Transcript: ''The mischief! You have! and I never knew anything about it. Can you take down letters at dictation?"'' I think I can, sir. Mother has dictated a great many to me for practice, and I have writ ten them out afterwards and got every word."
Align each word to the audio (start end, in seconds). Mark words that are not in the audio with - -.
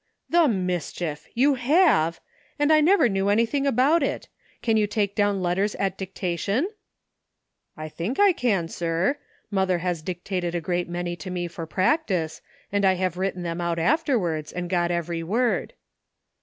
''The 0.31 0.51
mischief! 0.51 1.27
You 1.35 1.53
have! 1.53 2.19
and 2.57 2.73
I 2.73 2.81
never 2.81 3.07
knew 3.07 3.29
anything 3.29 3.67
about 3.67 4.01
it. 4.01 4.29
Can 4.63 4.75
you 4.75 4.87
take 4.87 5.13
down 5.13 5.43
letters 5.43 5.75
at 5.75 5.95
dictation?"'' 5.95 6.67
I 7.77 7.87
think 7.87 8.19
I 8.19 8.33
can, 8.33 8.67
sir. 8.67 9.17
Mother 9.51 9.77
has 9.77 10.01
dictated 10.01 10.55
a 10.55 10.59
great 10.59 10.89
many 10.89 11.15
to 11.17 11.29
me 11.29 11.47
for 11.47 11.67
practice, 11.67 12.41
and 12.71 12.83
I 12.83 12.93
have 12.95 13.15
writ 13.17 13.35
ten 13.35 13.43
them 13.43 13.61
out 13.61 13.77
afterwards 13.77 14.51
and 14.51 14.71
got 14.71 14.89
every 14.89 15.21
word." 15.21 15.73